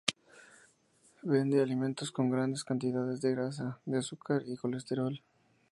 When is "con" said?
2.11-2.31